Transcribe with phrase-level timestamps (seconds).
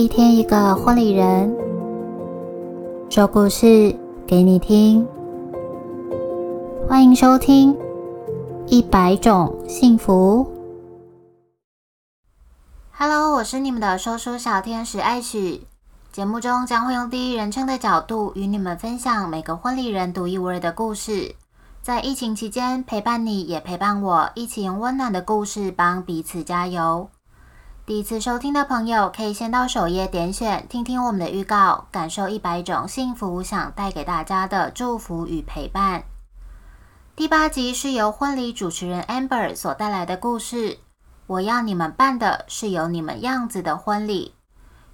[0.00, 1.54] 一天一个婚礼人，
[3.10, 3.94] 说故事
[4.26, 5.06] 给你听。
[6.88, 7.74] 欢迎收听
[8.66, 10.46] 《一百种幸福》。
[12.92, 15.66] Hello，我是你们的说书小天使艾许。
[16.10, 21.34] 节目中将会用第一人称的角度与你们分享每个婚礼人独一无二的故事。
[21.82, 27.10] 在疫情期间，陪伴你也陪伴我，一起用温暖的故事帮彼此加油。
[27.90, 36.04] 第一次收听的朋友，可以先到首页点选听听我们的预告，感受一百种幸福想带给大家的祝福与陪伴。
[37.16, 40.78] 第八集是由婚礼主持人 Amber 所带来的故事。
[41.26, 44.36] 我要你们办的是有你们样子的婚礼。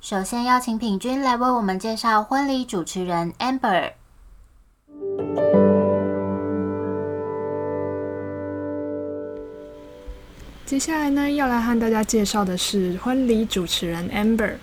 [0.00, 3.92] 首先邀请品君来为我们介绍婚礼主持人 Amber。
[10.66, 14.54] 接下来呢，要来和大家介绍的是婚礼主持人 Amber。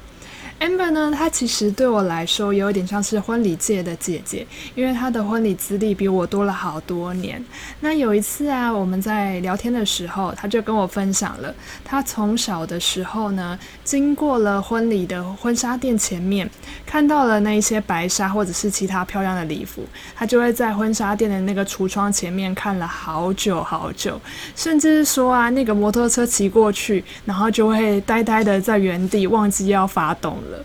[0.60, 7.44] Amber 呢，她其实对我来说有一点像是婚礼界的姐姐，因为她的婚礼资历比我多了好多年。
[7.82, 16.50] 那有一次啊，我们在聊天的时候，她就跟我分享了，她从小的时候呢，经过了婚礼的婚纱店前面，
[16.86, 19.84] 看到了那一些白纱或者是其他漂亮的礼服，
[20.16, 24.20] 她就会在婚纱店的那个橱窗前面看了好久好久，
[24.56, 30.64] 甚至说啊，那个摩托车骑过去，然后就会呆呆的在原地，忘记要发动了。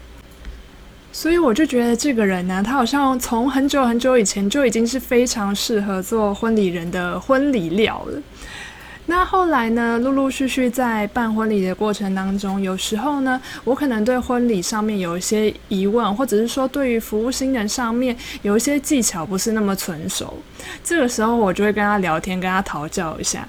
[1.10, 8.22] 所以我就觉得这个人呢，他好像从很久很久以前就已经是非常适合做婚礼人的婚礼料了。
[9.06, 20.36] 那后来呢，陆陆续续在办婚礼的过程当中，有时候呢，我可能对婚礼上面有一些疑问，或者是说对于服务新人上面有一些技巧不是那么纯熟，
[20.84, 23.48] 这个时候我就会跟他聊天，跟他讨教一下。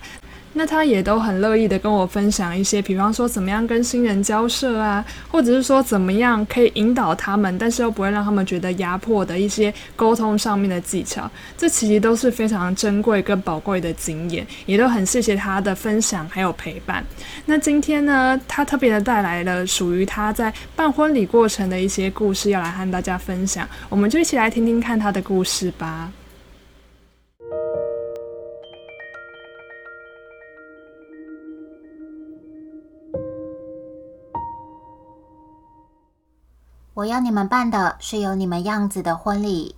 [0.53, 17.03] 那他也都很乐意的跟我分享一些，比方说怎么样跟新人交涉啊，或者是说怎么样可以引导他们，但是又不会让他们觉得压迫的一些沟通上面的技巧，这其实都是非常珍贵跟宝贵的经验，也都很谢谢他的分享还有陪伴。
[17.45, 26.11] 那今天呢，他特别的带来了属于他在办婚礼过程的一些故事，要来和大家分享，我们就一起来听听看他的故事吧。
[36.99, 39.73] 我要你们办的是有你们样子的婚礼，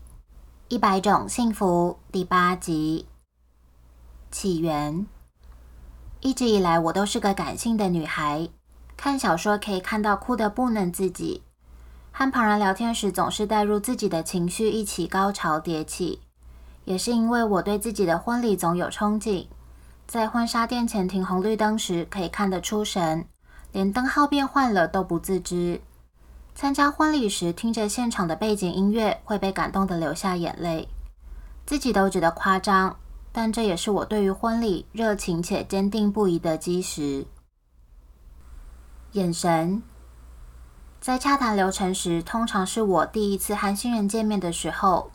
[0.70, 2.00] 一百种幸福。
[2.12, 3.06] 第八集。
[4.32, 5.06] 起源。
[6.22, 8.50] 一直以来，我都是个感性的女孩，
[8.98, 11.44] 看小说可以看到哭的不能自己，
[12.12, 16.22] 和旁人聊天时总是带入自己的情绪，一起高潮迭起。
[16.86, 19.46] 也是因为我对自己的婚礼总有憧憬，
[20.08, 23.28] 在婚纱店前停红绿灯时可以看得出神，
[23.72, 25.82] 连灯号变换了都不自知。
[26.62, 30.88] 参加婚礼时，听着现场的背景音乐，会被感动的流下眼泪，
[31.66, 32.98] 自己都觉得夸张，
[33.32, 37.26] 但这也是我对于婚礼热情且坚定不移的基石。
[39.14, 39.82] 眼神，
[41.00, 45.10] 在洽谈流程时，通常是我第一次和新人见面的时候，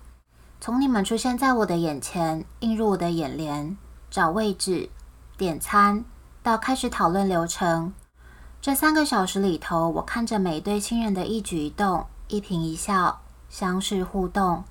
[0.60, 3.76] 从你们出现在我的眼前，映入我的眼帘，
[4.10, 4.90] 找位置、
[5.36, 6.04] 点餐，
[6.42, 7.94] 到开始讨论流程。
[8.60, 14.64] 这三个小时里头，我看着每对新人的一举一动、一颦一笑、相视互动，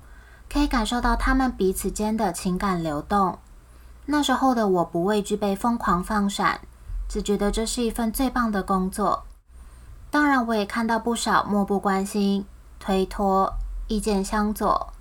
[0.52, 3.38] 可以感受到他们彼此间的情感流动。
[4.04, 6.60] 那时候的我不畏惧被疯狂放闪，
[7.08, 9.24] 只觉得这是一份最棒的工作。
[10.10, 12.44] 当然，我也看到不少漠不关心、
[12.78, 13.54] 推脱、
[13.88, 14.92] 意见相左。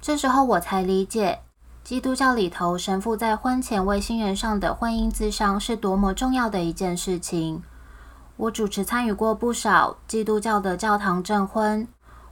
[0.00, 1.40] 这时候我才理解，
[1.82, 7.62] 基督教里头神父在婚前为新人上的婚姻之商是多么重要的一件事情。
[8.36, 11.88] 我主持参与过不少基督教的教堂证婚，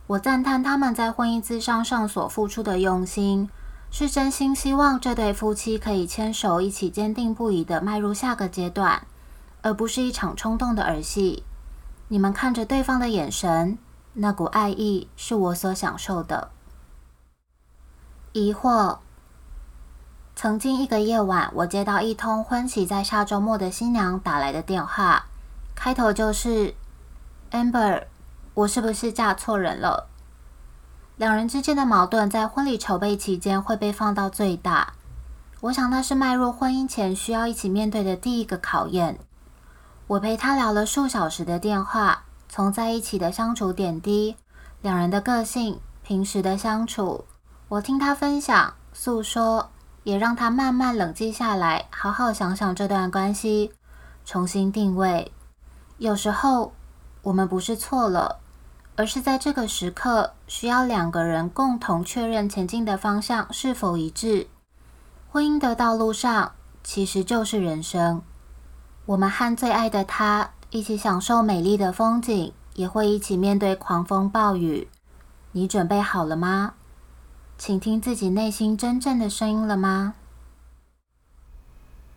[0.06, 3.48] 我赞叹他们在婚姻咨商上所付出的用心，
[3.90, 9.06] 是真心希望这对夫妻可以牵手一起坚定不移的迈入下个阶段，
[9.62, 11.42] 而不是一场冲动的儿戏。
[12.08, 13.78] 你们看着对方的眼神，
[14.12, 16.50] 那股爱意是我所享受的。
[18.32, 18.98] 疑惑。
[20.36, 25.26] 曾经一个夜晚，我接到一通婚期在下周末的新娘打来的电话。
[25.74, 26.74] 开头就是
[27.50, 28.04] Amber，
[28.54, 30.08] 我是不是嫁错人了？
[31.16, 34.94] 两人之间的矛盾在婚礼筹备期间会被放到最大。
[35.60, 39.18] 我想那是迈入婚姻前需要一起面对的第一个考验。
[40.06, 44.36] 我陪他聊了数小时的电话，从在一起的相处点滴，
[44.82, 47.24] 两人的个性，平时的相处，
[47.68, 49.70] 我听他分享诉说，
[50.02, 53.72] 也让他慢慢冷静下来，好好想想这段关系，
[54.26, 55.32] 重新定位。
[55.98, 56.72] 有时候
[57.22, 58.40] 我们不是错了，
[58.96, 64.48] 而是在这个时刻需要两个人共同确认前进的方向是否一致。
[65.30, 66.52] 婚姻的道路上
[66.82, 68.22] 其实就是人生，
[69.06, 74.88] 我们和最爱的他一起享受美丽的风景，也会一起面对狂风暴雨。
[75.52, 76.74] 你准备好了吗？
[77.56, 80.14] 请听自己内心真正的声音了吗？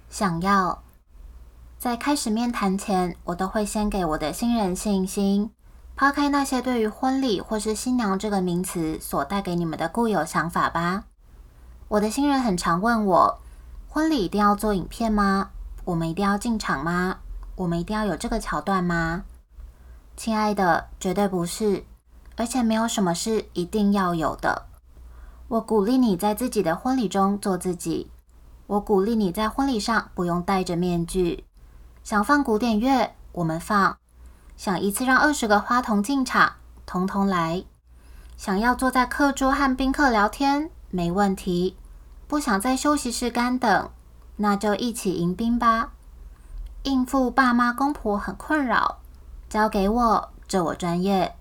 [0.09, 0.81] 想要
[1.79, 5.51] 在开始面谈前，我都会先给我的新人信心，
[5.95, 11.03] 抛开那些对于婚礼或是新娘这个名词所带给你们的固有想法吧。
[11.87, 13.39] 我的新人很常问我：
[13.87, 15.51] 婚礼一定要做影片吗？
[15.85, 17.19] 我们一定要进场吗？
[17.55, 19.23] 我们一定要有这个桥段吗？
[20.15, 21.85] 亲爱的，绝对不是，
[22.37, 24.65] 而且没有什么是一定要有的。
[25.47, 28.09] 我鼓励你在自己的婚礼中做自己。
[28.65, 31.45] 我鼓励你在婚礼上不用戴着面具。
[32.07, 33.97] 想放古典乐，我们放；
[34.55, 36.53] 想一次让二十个花童进场，
[36.85, 37.65] 通通来。
[38.37, 41.75] 想要坐在客桌和宾客聊天，没问题。
[42.25, 43.89] 不想在休息室干等，
[44.37, 45.91] 那就一起迎宾吧。
[46.83, 48.99] 应付爸妈公婆很困扰，
[49.49, 51.35] 交给我，这我专业。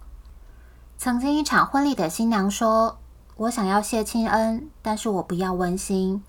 [0.98, 2.98] 曾经一场婚礼的新娘说。
[3.36, 6.24] 我想要谢亲恩，但是我不要温馨。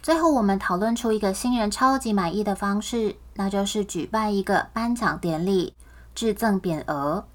[0.00, 5.74] 最后，我们讨论出一个新人超级满意的方式，那就是举办一个颁奖典礼，
[6.14, 7.26] 致赠匾额。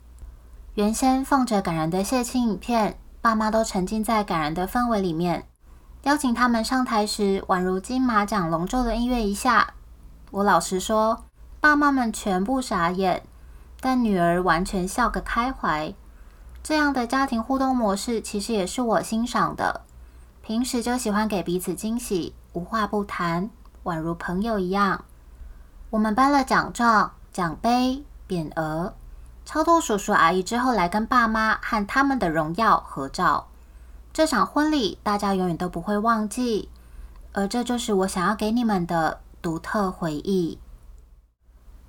[0.75, 5.45] 原先放着感人的谢亲影片，爸妈都沉浸在感人的氛围里面。
[6.03, 9.73] 邀请他们上台时，宛如金马奖隆重的音乐一下，
[10.31, 11.25] 我老实说，
[11.59, 13.23] 爸妈们全部傻眼，
[13.81, 15.93] 但女儿完全笑个开怀。
[16.63, 19.81] 这样的家庭互动模式，其实也是我欣赏的。
[20.41, 23.49] 平时就喜欢给彼此惊喜，无话不谈，
[23.83, 25.03] 宛如朋友一样。
[25.91, 28.93] 我们颁了奖状、奖杯、匾额，
[29.43, 33.47] 超多叔叔阿姨之后来跟爸妈和他们的荣耀合照。
[34.13, 36.69] 这场婚礼大家永远都不会忘记，
[37.33, 40.59] 而这就是我想要给你们的独特回忆。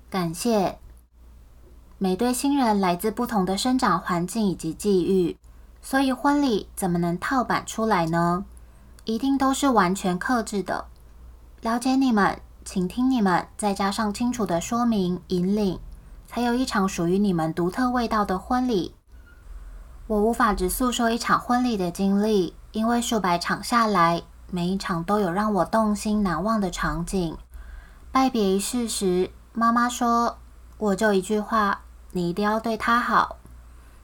[0.09, 0.79] 感谢。
[1.99, 5.37] 每对新人来自不同的生长环境以及际遇，
[5.83, 8.43] 所以婚礼怎么能套版出来呢？
[9.05, 10.85] 一定都是完全克制的。
[11.61, 15.79] 了解你们，请听你们，再加上清楚的说明引领，
[16.27, 18.95] 才有一场属于你们独特味道的婚礼。
[20.07, 27.37] 我无法只诉说一场婚礼的经历，因为数百场下来，每一场都有让我动心难忘的场景。
[28.11, 30.37] 拜别仪式时，妈妈说
[30.77, 31.81] ：“我就一句话。”
[32.13, 33.37] 你一定要对他好。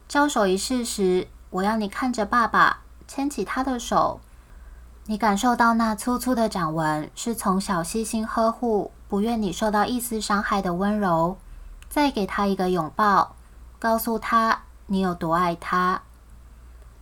[0.07, 4.21] 交手仪式时，我要你看着爸爸，牵起他的手。
[5.09, 11.38] 你感受到那粗粗的掌纹，是从小细心呵护，不愿你受到一丝伤害的温柔。
[11.88, 13.38] 再给他一个拥抱，
[13.80, 16.01] 告诉他你有多爱他。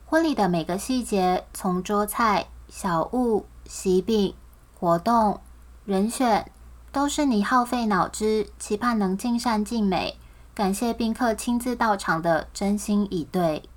[0.05, 4.35] 婚礼的每个细节，从桌菜、小物、喜饼、
[4.79, 5.41] 活动、
[5.83, 6.51] 人选，
[6.91, 10.19] 都是你耗费脑汁，期盼能尽善尽美。
[10.53, 13.67] 感谢宾客亲自到场的真心以对。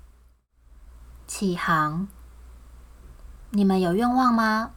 [1.25, 2.07] 启航，
[3.51, 4.71] 你们有愿望吗？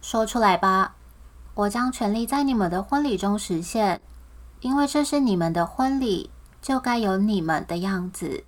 [0.00, 0.96] 说出来吧，
[1.54, 4.00] 我将全力在你们的婚礼中实现，
[4.60, 6.30] 因为这是你们的婚礼，
[6.60, 8.44] 就该有你们的样子。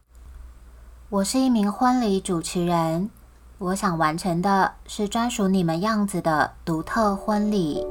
[1.11, 3.11] 我是一名婚礼主持人，
[3.59, 7.87] 我想完成的是专属你们样子的独特婚礼。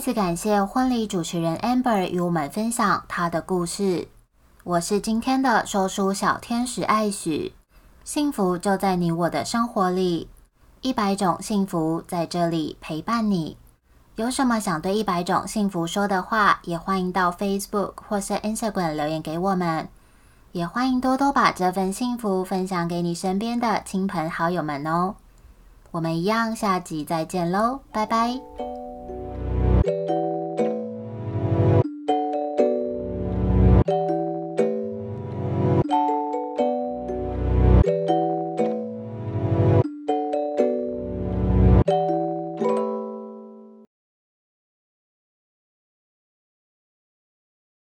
[0.00, 4.08] 再次感谢婚礼主持人 Amber 与我们分享她的故事。
[4.64, 7.52] 我是今天的说书小天使艾许，
[8.02, 10.30] 幸福就在你我的生活里，
[10.80, 13.58] 一百种幸福在这里陪伴你。
[14.16, 19.86] 有什么想对一百种幸福说的话，也欢迎到 Facebook 或是 Instagram 留言给我们。
[20.52, 25.16] 也欢迎多多把这份幸福分享给你身边的亲朋好友们哦。
[25.90, 28.79] 我们一样，下集再见喽，拜拜。